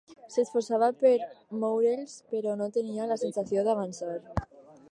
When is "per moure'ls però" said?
1.01-2.55